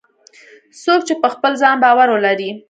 څوک 0.83 1.01
چې 1.07 1.13
په 1.21 1.27
خپل 1.33 1.51
ځان 1.61 1.75
باور 1.83 2.07
ولري 2.11 2.49